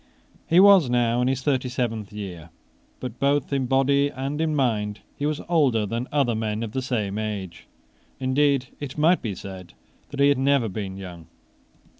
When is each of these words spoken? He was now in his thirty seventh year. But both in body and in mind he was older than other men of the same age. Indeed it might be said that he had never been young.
He 0.47 0.59
was 0.59 0.89
now 0.89 1.21
in 1.21 1.27
his 1.27 1.43
thirty 1.43 1.69
seventh 1.69 2.11
year. 2.11 2.49
But 2.99 3.19
both 3.19 3.53
in 3.53 3.67
body 3.67 4.09
and 4.09 4.41
in 4.41 4.55
mind 4.55 5.01
he 5.15 5.27
was 5.27 5.41
older 5.47 5.85
than 5.85 6.07
other 6.11 6.33
men 6.33 6.63
of 6.63 6.71
the 6.71 6.81
same 6.81 7.19
age. 7.19 7.67
Indeed 8.19 8.69
it 8.79 8.97
might 8.97 9.21
be 9.21 9.35
said 9.35 9.75
that 10.09 10.19
he 10.19 10.29
had 10.29 10.39
never 10.39 10.67
been 10.67 10.97
young. 10.97 11.27